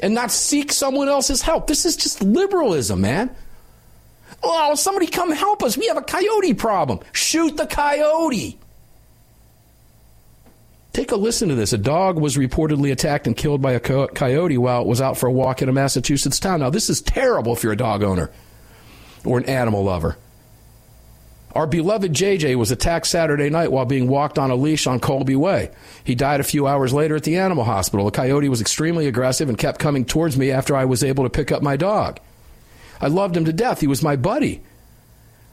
[0.00, 1.66] and not seek someone else's help.
[1.66, 3.34] This is just liberalism, man.
[4.42, 5.76] Oh, somebody come help us.
[5.76, 7.00] We have a coyote problem.
[7.12, 8.58] Shoot the coyote.
[10.92, 11.72] Take a listen to this.
[11.72, 15.26] A dog was reportedly attacked and killed by a coyote while it was out for
[15.26, 16.60] a walk in a Massachusetts town.
[16.60, 18.30] Now, this is terrible if you're a dog owner
[19.24, 20.16] or an animal lover.
[21.56, 25.36] Our beloved JJ was attacked Saturday night while being walked on a leash on Colby
[25.36, 25.70] Way.
[26.04, 28.04] He died a few hours later at the animal hospital.
[28.04, 31.30] The coyote was extremely aggressive and kept coming towards me after I was able to
[31.30, 32.20] pick up my dog.
[33.00, 33.80] I loved him to death.
[33.80, 34.60] He was my buddy.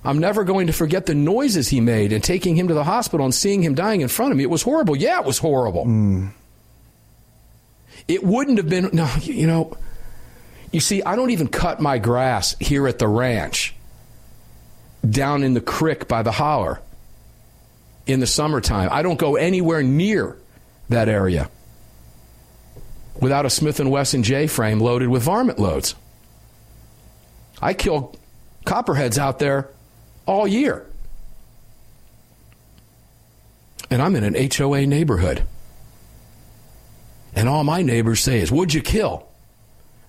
[0.04, 3.26] I'm never going to forget the noises he made and taking him to the hospital
[3.26, 4.44] and seeing him dying in front of me.
[4.44, 4.98] It was horrible.
[4.98, 5.86] Yeah, it was horrible.
[8.10, 9.78] It wouldn't have been, no, you know,
[10.74, 13.74] you see, I don't even cut my grass here at the ranch
[15.08, 16.80] down in the creek by the holler
[18.06, 18.90] in the summertime.
[18.92, 20.38] I don't go anywhere near
[20.90, 21.50] that area
[23.20, 25.96] without a Smith & Wesson J frame loaded with varmint loads.
[27.62, 28.16] I kill
[28.66, 29.70] copperheads out there
[30.26, 30.86] all year.
[33.90, 35.44] And I'm in an HOA neighborhood.
[37.36, 39.28] And all my neighbors say is, What'd you kill?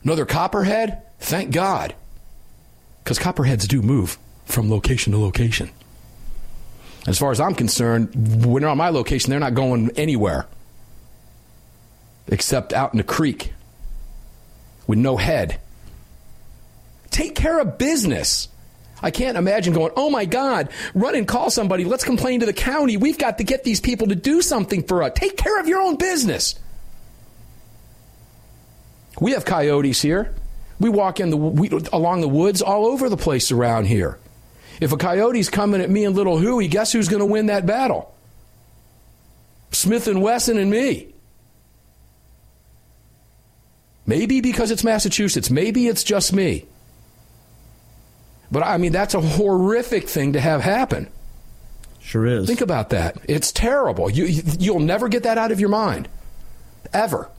[0.02, 1.02] Another copperhead?
[1.20, 1.94] Thank God.
[3.02, 5.70] Because copperheads do move from location to location.
[7.06, 10.46] As far as I'm concerned, when they're on my location, they're not going anywhere
[12.28, 13.52] except out in the creek
[14.86, 15.60] with no head.
[17.10, 18.48] Take care of business.
[19.02, 21.84] I can't imagine going, oh my God, run and call somebody.
[21.84, 22.96] Let's complain to the county.
[22.96, 25.12] We've got to get these people to do something for us.
[25.14, 26.58] Take care of your own business.
[29.20, 30.34] We have coyotes here.
[30.80, 34.18] We walk in the we, along the woods all over the place around here.
[34.80, 37.66] If a coyote's coming at me and little Huey, guess who's going to win that
[37.66, 38.14] battle?
[39.70, 41.14] Smith and Wesson and me.
[44.06, 45.50] Maybe because it's Massachusetts.
[45.50, 46.66] Maybe it's just me.
[48.50, 51.08] But I mean, that's a horrific thing to have happen.
[52.00, 52.46] Sure is.
[52.46, 53.16] Think about that.
[53.28, 54.10] It's terrible.
[54.10, 54.26] You,
[54.58, 56.08] you'll never get that out of your mind.
[56.92, 57.30] Ever.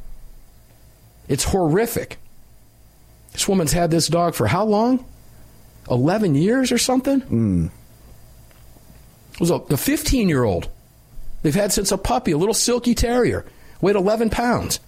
[1.27, 2.17] It's horrific.
[3.31, 5.05] This woman's had this dog for how long?
[5.89, 7.21] 11 years or something?
[7.21, 7.71] Mm.
[9.33, 10.69] It was a 15 year old.
[11.41, 13.45] They've had since a puppy, a little silky terrier,
[13.81, 14.79] weighed 11 pounds.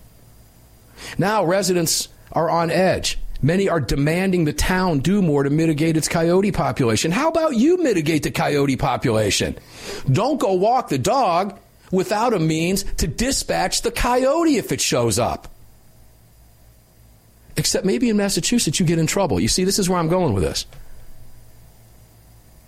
[1.17, 3.19] Now residents are on edge.
[3.41, 7.11] Many are demanding the town do more to mitigate its coyote population.
[7.11, 9.57] How about you mitigate the coyote population?
[10.11, 11.59] Don't go walk the dog
[11.91, 15.47] without a means to dispatch the coyote if it shows up.
[17.55, 19.39] Except maybe in Massachusetts you get in trouble.
[19.39, 20.65] You see, this is where I'm going with this.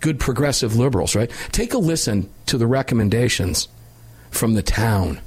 [0.00, 1.30] Good progressive liberals, right?
[1.52, 3.68] Take a listen to the recommendations
[4.30, 5.20] from the town.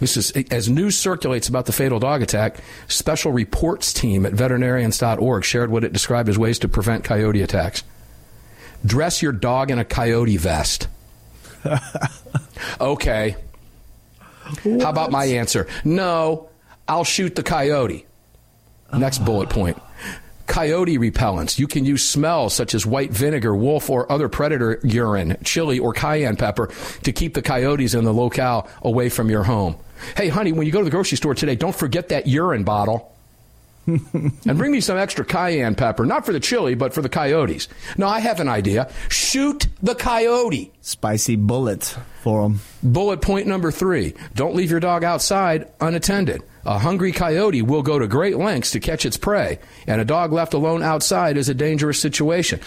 [0.00, 2.56] This is as news circulates about the fatal dog attack.
[2.88, 7.84] Special reports team at veterinarians.org shared what it described as ways to prevent coyote attacks.
[8.84, 10.88] Dress your dog in a coyote vest.
[12.80, 13.36] okay.
[14.64, 14.82] What?
[14.82, 15.68] How about my answer?
[15.84, 16.48] No,
[16.88, 18.04] I'll shoot the coyote.
[18.92, 19.80] Next bullet point.
[20.52, 21.58] Coyote repellents.
[21.58, 25.94] You can use smells such as white vinegar, wolf, or other predator urine, chili, or
[25.94, 26.70] cayenne pepper
[27.04, 29.76] to keep the coyotes in the locale away from your home.
[30.14, 33.11] Hey, honey, when you go to the grocery store today, don't forget that urine bottle.
[33.86, 37.68] and bring me some extra cayenne pepper, not for the chili, but for the coyotes.
[37.96, 38.90] No, I have an idea.
[39.08, 40.72] Shoot the coyote.
[40.82, 42.60] Spicy bullet for them.
[42.82, 46.42] Bullet point number three don't leave your dog outside unattended.
[46.64, 49.58] A hungry coyote will go to great lengths to catch its prey,
[49.88, 52.60] and a dog left alone outside is a dangerous situation.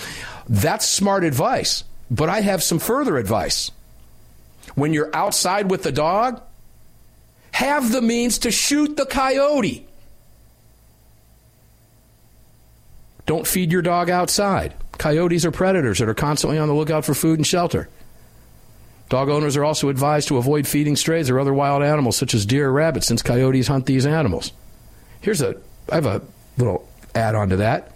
[0.49, 3.71] That's smart advice, but I have some further advice.
[4.75, 6.41] When you're outside with the dog,
[7.51, 9.87] have the means to shoot the coyote.
[13.25, 14.73] Don't feed your dog outside.
[14.97, 17.89] Coyotes are predators that are constantly on the lookout for food and shelter.
[19.09, 22.45] Dog owners are also advised to avoid feeding strays or other wild animals such as
[22.45, 24.51] deer or rabbits since coyotes hunt these animals.
[25.21, 25.55] Here's a
[25.91, 26.21] I have a
[26.57, 27.91] little add on to that.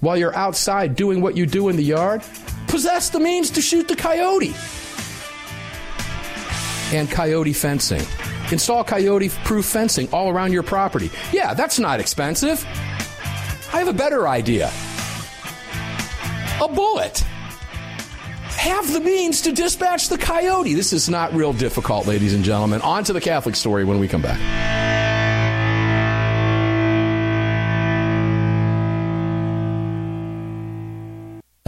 [0.00, 2.22] While you're outside doing what you do in the yard,
[2.68, 4.54] possess the means to shoot the coyote.
[6.92, 8.02] And coyote fencing.
[8.52, 11.10] Install coyote proof fencing all around your property.
[11.32, 12.64] Yeah, that's not expensive.
[13.72, 14.70] I have a better idea
[16.60, 17.18] a bullet.
[18.58, 20.74] Have the means to dispatch the coyote.
[20.74, 22.80] This is not real difficult, ladies and gentlemen.
[22.82, 24.38] On to the Catholic story when we come back.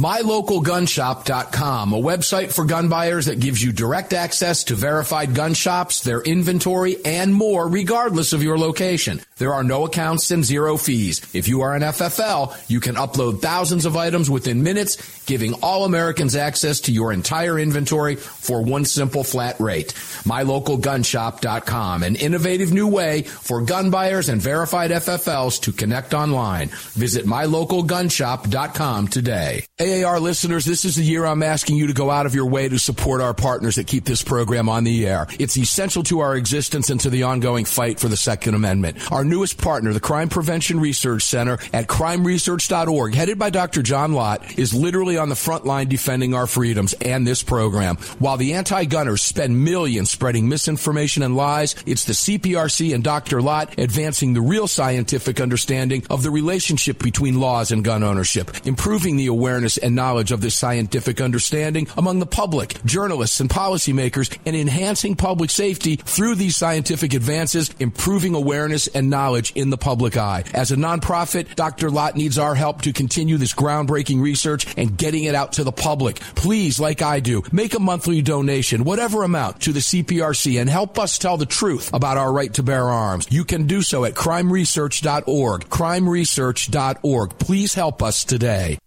[0.00, 6.00] MyLocalGunShop.com, a website for gun buyers that gives you direct access to verified gun shops,
[6.00, 9.20] their inventory, and more, regardless of your location.
[9.40, 11.22] There are no accounts and zero fees.
[11.32, 15.86] If you are an FFL, you can upload thousands of items within minutes, giving all
[15.86, 19.94] Americans access to your entire inventory for one simple flat rate.
[20.24, 26.68] MyLocalGunShop.com, an innovative new way for gun buyers and verified FFLs to connect online.
[26.92, 29.64] Visit MyLocalGunShop.com today.
[29.80, 32.68] AAR listeners, this is the year I'm asking you to go out of your way
[32.68, 35.28] to support our partners that keep this program on the air.
[35.38, 39.10] It's essential to our existence and to the ongoing fight for the Second Amendment.
[39.10, 43.80] Our newest partner, the Crime Prevention Research Center at crimeresearch.org, headed by Dr.
[43.82, 47.96] John Lott, is literally on the front line defending our freedoms and this program.
[48.18, 53.40] While the anti-gunners spend millions spreading misinformation and lies, it's the CPRC and Dr.
[53.40, 59.16] Lott advancing the real scientific understanding of the relationship between laws and gun ownership, improving
[59.16, 64.56] the awareness and knowledge of this scientific understanding among the public, journalists, and policymakers, and
[64.56, 69.19] enhancing public safety through these scientific advances, improving awareness and knowledge
[69.54, 70.44] in the public eye.
[70.54, 71.90] As a nonprofit, Dr.
[71.90, 75.72] Lott needs our help to continue this groundbreaking research and getting it out to the
[75.72, 76.20] public.
[76.34, 80.98] Please, like I do, make a monthly donation, whatever amount, to the CPRC and help
[80.98, 83.26] us tell the truth about our right to bear arms.
[83.30, 85.68] You can do so at crimeresearch.org.
[85.68, 87.38] Crimeresearch.org.
[87.38, 88.78] Please help us today.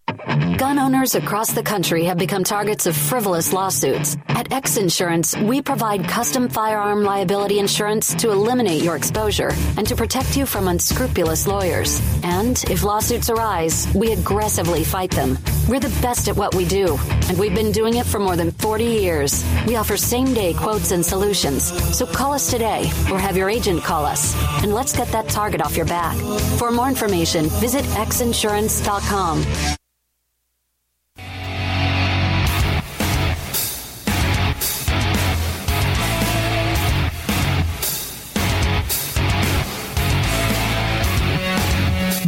[0.56, 4.16] Gun owners across the country have become targets of frivolous lawsuits.
[4.28, 9.96] At X Insurance, we provide custom firearm liability insurance to eliminate your exposure and to
[9.96, 12.00] protect you from unscrupulous lawyers.
[12.22, 15.38] And if lawsuits arise, we aggressively fight them.
[15.68, 16.98] We're the best at what we do,
[17.28, 19.44] and we've been doing it for more than 40 years.
[19.66, 21.64] We offer same day quotes and solutions.
[21.96, 25.60] So call us today or have your agent call us, and let's get that target
[25.60, 26.16] off your back.
[26.58, 29.76] For more information, visit xinsurance.com.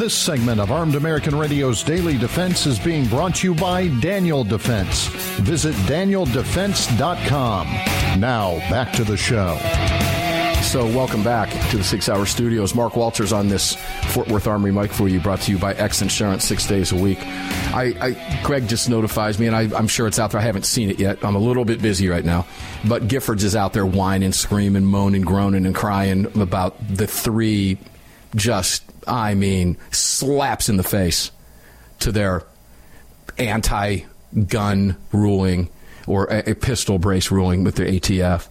[0.07, 4.45] This segment of Armed American Radio's Daily Defense is being brought to you by Daniel
[4.45, 5.09] Defense.
[5.41, 7.67] Visit danieldefense.com.
[8.21, 9.59] Now, back to the show.
[10.63, 12.73] So, welcome back to the Sig Sauer Studios.
[12.73, 13.75] Mark Walters on this
[14.11, 16.97] Fort Worth Armory mic for you, brought to you by X Insurance, six days a
[16.97, 17.19] week.
[17.75, 20.41] I, I Greg just notifies me, and I, am sure it's out there.
[20.41, 21.25] I haven't seen it yet.
[21.25, 22.47] I'm a little bit busy right now,
[22.87, 27.79] but Giffords is out there whining, screaming, moaning, groaning, and crying about the three
[28.37, 31.31] just I mean, slaps in the face
[32.01, 32.43] to their
[33.39, 34.01] anti
[34.49, 35.71] gun ruling
[36.07, 38.49] or a, a, pistol brace ruling with their ATF.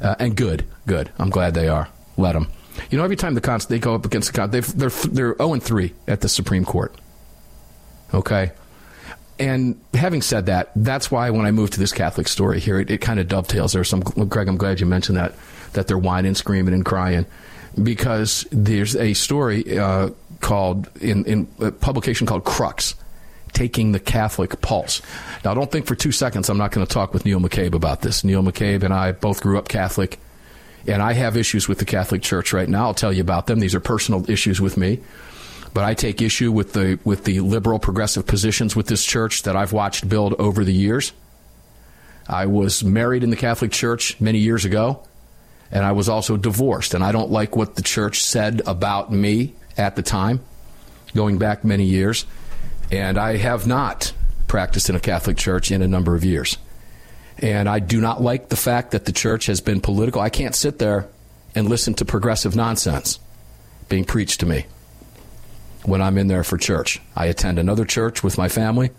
[0.00, 1.10] Uh, and good, good.
[1.18, 1.88] I'm glad they are.
[2.16, 2.48] Let them.
[2.90, 5.52] You know, every time the cons- they go up against the cons- they're they're 0
[5.52, 6.94] and 3 at the Supreme Court.
[8.14, 8.52] Okay?
[9.38, 12.90] And having said that, that's why when I moved to this Catholic story here, it,
[12.90, 13.84] it kind of dovetails there.
[13.84, 15.34] So, Greg, I'm glad you mentioned that,
[15.74, 17.26] that they're whining, screaming, and crying
[17.82, 20.10] because there's a story uh,
[20.40, 22.94] called in, in a publication called Crux.
[23.54, 25.00] Taking the Catholic Pulse.
[25.42, 28.02] Now, don't think for two seconds I'm not going to talk with Neil McCabe about
[28.02, 28.22] this.
[28.22, 30.20] Neil McCabe and I both grew up Catholic,
[30.86, 32.84] and I have issues with the Catholic Church right now.
[32.84, 33.58] I'll tell you about them.
[33.58, 35.00] These are personal issues with me
[35.74, 39.56] but I take issue with the with the liberal progressive positions with this church that
[39.56, 41.12] I've watched build over the years.
[42.26, 45.02] I was married in the Catholic Church many years ago
[45.70, 46.94] and I was also divorced.
[46.94, 50.40] And I don't like what the church said about me at the time,
[51.14, 52.26] going back many years.
[52.90, 54.12] And I have not
[54.46, 56.56] practiced in a Catholic church in a number of years.
[57.38, 60.20] And I do not like the fact that the church has been political.
[60.20, 61.06] I can't sit there
[61.54, 63.20] and listen to progressive nonsense
[63.88, 64.66] being preached to me
[65.84, 67.00] when I'm in there for church.
[67.14, 68.90] I attend another church with my family,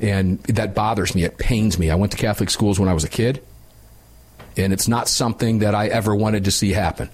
[0.00, 1.24] And that bothers me.
[1.24, 1.90] It pains me.
[1.90, 3.42] I went to Catholic schools when I was a kid,
[4.58, 7.08] and it's not something that I ever wanted to see happen.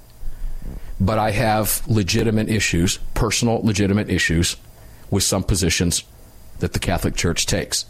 [0.98, 4.56] But I have legitimate issues, personal legitimate issues,
[5.10, 6.02] with some positions
[6.60, 7.84] that the Catholic Church takes.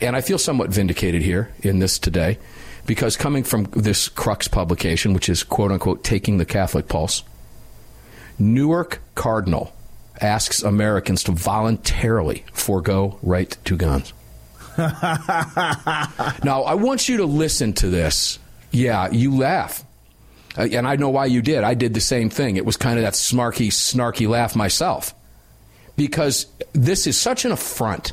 [0.00, 2.38] And I feel somewhat vindicated here in this today
[2.86, 7.24] because coming from this Crux publication, which is quote unquote taking the Catholic pulse,
[8.38, 9.72] Newark Cardinal
[10.20, 14.12] asks Americans to voluntarily forego right to guns.
[14.78, 18.38] now, I want you to listen to this.
[18.72, 19.84] Yeah, you laugh.
[20.56, 21.64] Uh, and I know why you did.
[21.64, 22.56] I did the same thing.
[22.56, 25.14] It was kind of that smarky, snarky laugh myself.
[25.96, 28.12] Because this is such an affront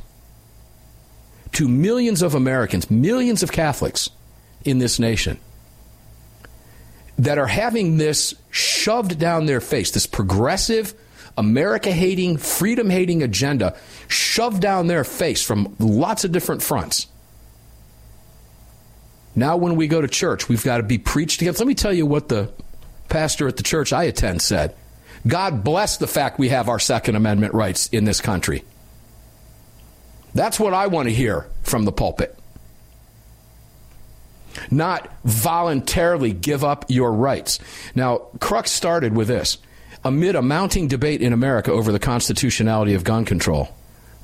[1.54, 4.10] to millions of Americans, millions of Catholics
[4.66, 5.40] in this nation
[7.18, 10.94] that are having this shoved down their face, this progressive,
[11.38, 13.76] America hating, freedom hating agenda
[14.08, 17.08] shoved down their face from lots of different fronts.
[19.40, 21.60] Now, when we go to church, we've got to be preached against.
[21.60, 22.52] Let me tell you what the
[23.08, 24.76] pastor at the church I attend said.
[25.26, 28.66] God bless the fact we have our Second Amendment rights in this country.
[30.36, 32.38] That's what I want to hear from the pulpit.
[34.70, 37.60] Not voluntarily give up your rights.
[37.96, 39.58] Now, Crux started with this
[40.04, 43.70] amid a mounting debate in America over the constitutionality of gun control.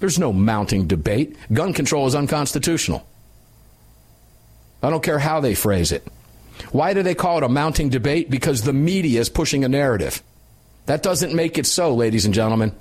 [0.02, 1.38] There's no mounting debate.
[1.54, 3.06] Gun control is unconstitutional.
[4.86, 6.08] I don't care how they phrase it.
[6.72, 8.30] Why do they call it a mounting debate?
[8.30, 10.22] Because the media is pushing a narrative.
[10.86, 12.74] That doesn't make it so, ladies and gentlemen.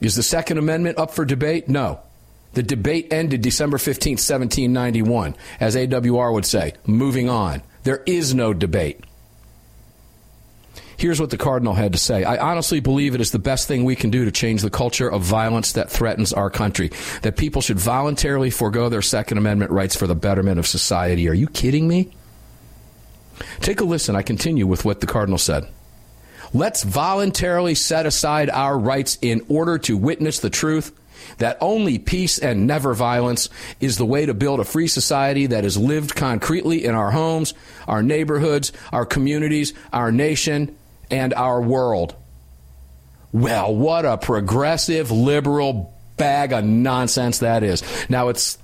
[0.00, 1.68] Is the Second Amendment up for debate?
[1.68, 2.00] No.
[2.52, 6.74] The debate ended December 15, 1791, as AWR would say.
[6.84, 7.62] Moving on.
[7.84, 9.00] There is no debate.
[11.00, 12.24] Here's what the Cardinal had to say.
[12.24, 15.10] I honestly believe it is the best thing we can do to change the culture
[15.10, 16.90] of violence that threatens our country.
[17.22, 21.26] That people should voluntarily forego their Second Amendment rights for the betterment of society.
[21.26, 22.10] Are you kidding me?
[23.60, 24.14] Take a listen.
[24.14, 25.66] I continue with what the Cardinal said.
[26.52, 30.92] Let's voluntarily set aside our rights in order to witness the truth
[31.38, 33.48] that only peace and never violence
[33.80, 37.54] is the way to build a free society that is lived concretely in our homes,
[37.88, 40.76] our neighborhoods, our communities, our nation,
[41.10, 42.14] and our world.
[43.32, 47.82] Well, what a progressive liberal bag of nonsense that is.
[48.08, 48.58] Now, it's,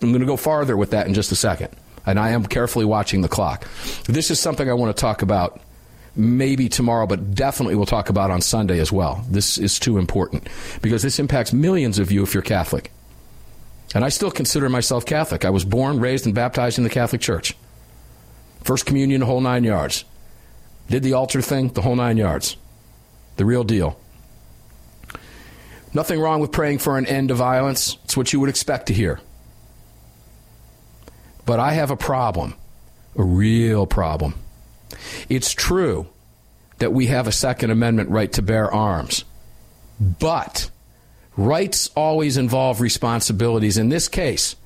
[0.00, 1.68] I'm going to go farther with that in just a second,
[2.06, 3.66] and I am carefully watching the clock.
[4.04, 5.60] This is something I want to talk about
[6.14, 9.24] maybe tomorrow, but definitely we'll talk about on Sunday as well.
[9.28, 10.48] This is too important
[10.80, 12.92] because this impacts millions of you if you're Catholic.
[13.94, 15.44] And I still consider myself Catholic.
[15.44, 17.54] I was born, raised, and baptized in the Catholic Church.
[18.62, 20.04] First communion, the whole nine yards.
[20.88, 22.56] Did the altar thing, the whole nine yards.
[23.36, 23.98] The real deal.
[25.94, 27.98] Nothing wrong with praying for an end to violence.
[28.04, 29.20] It's what you would expect to hear.
[31.44, 32.54] But I have a problem,
[33.16, 34.34] a real problem.
[35.28, 36.08] It's true
[36.78, 39.24] that we have a Second Amendment right to bear arms,
[40.00, 40.70] but
[41.36, 43.76] rights always involve responsibilities.
[43.76, 44.56] In this case,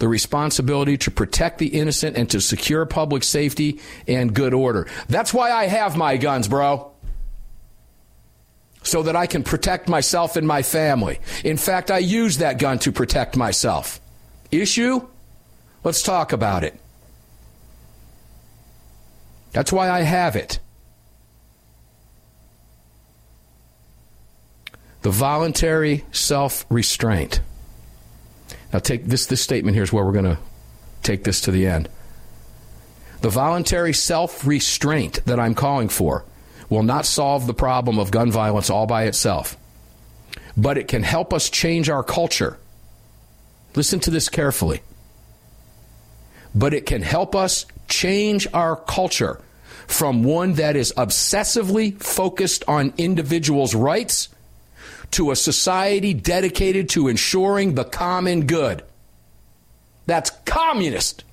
[0.00, 4.88] the responsibility to protect the innocent and to secure public safety and good order.
[5.08, 6.90] That's why I have my guns, bro.
[8.82, 11.20] So that I can protect myself and my family.
[11.44, 14.00] In fact, I use that gun to protect myself.
[14.50, 15.06] Issue?
[15.84, 16.80] Let's talk about it.
[19.52, 20.60] That's why I have it.
[25.02, 27.40] The voluntary self restraint.
[28.72, 30.38] Now, take this, this statement here is where we're going to
[31.02, 31.88] take this to the end.
[33.20, 36.24] The voluntary self restraint that I'm calling for
[36.68, 39.56] will not solve the problem of gun violence all by itself,
[40.56, 42.58] but it can help us change our culture.
[43.74, 44.82] Listen to this carefully.
[46.54, 49.40] But it can help us change our culture
[49.86, 54.28] from one that is obsessively focused on individuals' rights
[55.12, 58.82] to a society dedicated to ensuring the common good.
[60.06, 61.24] That's communist.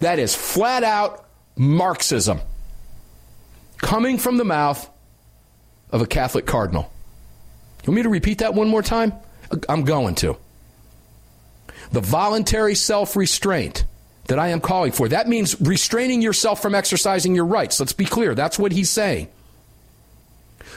[0.00, 1.24] That is flat out
[1.56, 2.40] Marxism
[3.78, 4.88] coming from the mouth
[5.90, 6.90] of a Catholic cardinal.
[7.82, 9.12] You want me to repeat that one more time?
[9.68, 10.36] I'm going to.
[11.90, 13.84] The voluntary self restraint
[14.28, 15.08] that I am calling for.
[15.08, 17.78] That means restraining yourself from exercising your rights.
[17.80, 18.34] Let's be clear.
[18.34, 19.28] That's what he's saying.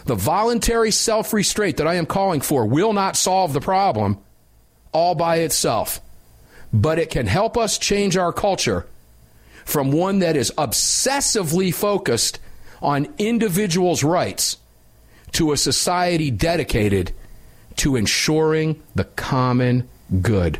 [0.06, 4.20] The voluntary self restraint that I am calling for will not solve the problem
[4.92, 6.00] all by itself,
[6.72, 8.86] but it can help us change our culture
[9.66, 12.40] from one that is obsessively focused
[12.82, 14.58] on individuals' rights
[15.32, 17.12] to a society dedicated
[17.78, 19.90] to ensuring the common
[20.22, 20.60] good.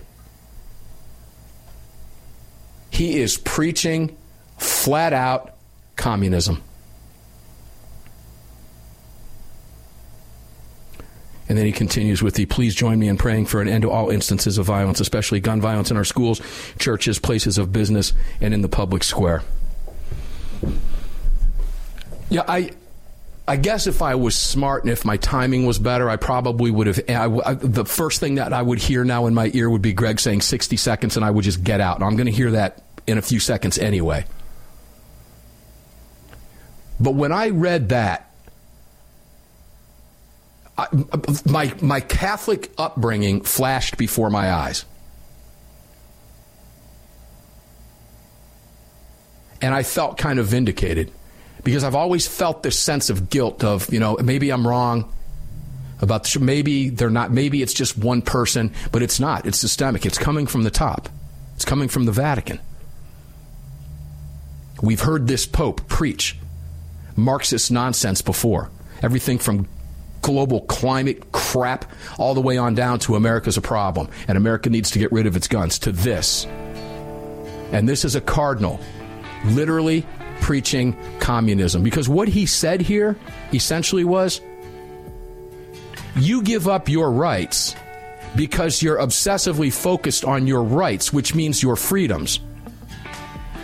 [2.90, 4.18] He is preaching
[4.58, 5.54] flat out
[5.96, 6.64] communism.
[11.48, 13.92] And then he continues with the please join me in praying for an end to
[13.92, 16.42] all instances of violence, especially gun violence in our schools,
[16.80, 19.44] churches, places of business, and in the public square.
[22.30, 22.72] Yeah, I
[23.48, 26.88] I guess if I was smart and if my timing was better, I probably would
[26.88, 27.00] have.
[27.08, 29.94] I, I, the first thing that I would hear now in my ear would be
[29.94, 32.02] Greg saying 60 seconds, and I would just get out.
[32.02, 34.26] I'm going to hear that in a few seconds anyway.
[37.00, 38.32] But when I read that,
[40.78, 40.88] I,
[41.46, 44.84] my my Catholic upbringing flashed before my eyes,
[49.62, 51.12] and I felt kind of vindicated
[51.64, 55.12] because I've always felt this sense of guilt of you know maybe I'm wrong
[56.02, 59.46] about maybe they're not maybe it's just one person, but it's not.
[59.46, 60.06] It's systemic.
[60.06, 61.08] It's coming from the top.
[61.56, 62.60] It's coming from the Vatican.
[64.82, 66.38] We've heard this Pope preach
[67.16, 68.70] Marxist nonsense before.
[69.02, 69.68] Everything from
[70.26, 71.86] global climate crap
[72.18, 75.28] all the way on down to America's a problem and America needs to get rid
[75.28, 76.46] of its guns to this.
[77.72, 78.80] And this is a cardinal
[79.46, 80.04] literally
[80.42, 83.16] preaching communism because what he said here
[83.54, 84.42] essentially was
[86.16, 87.76] you give up your rights
[88.36, 92.40] because you're obsessively focused on your rights, which means your freedoms,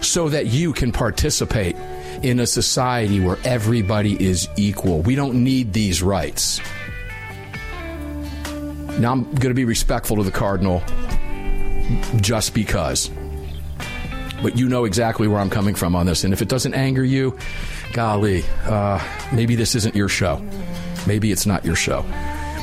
[0.02, 1.76] so that you can participate
[2.24, 5.02] in a society where everybody is equal.
[5.02, 6.60] We don't need these rights.
[9.00, 10.84] Now, I'm going to be respectful to the Cardinal
[12.18, 13.10] just because.
[14.44, 16.24] But you know exactly where I'm coming from on this.
[16.24, 17.38] And if it doesn't anger you,
[17.94, 19.00] golly, uh,
[19.34, 20.42] maybe this isn't your show.
[21.08, 22.06] Maybe it's not your show.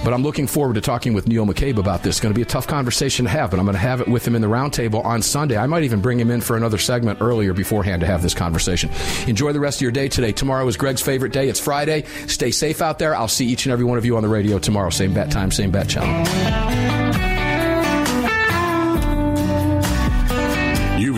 [0.04, 2.16] But I'm looking forward to talking with Neil McCabe about this.
[2.16, 4.08] It's going to be a tough conversation to have, but I'm going to have it
[4.08, 5.56] with him in the roundtable on Sunday.
[5.56, 8.90] I might even bring him in for another segment earlier beforehand to have this conversation.
[9.26, 10.32] Enjoy the rest of your day today.
[10.32, 11.48] Tomorrow is Greg's favorite day.
[11.48, 12.04] It's Friday.
[12.26, 13.14] Stay safe out there.
[13.14, 14.90] I'll see each and every one of you on the radio tomorrow.
[14.90, 17.27] Same bat time, same bat channel.